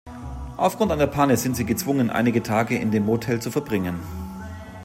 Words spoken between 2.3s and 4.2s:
Tage in dem Motel zu verbringen.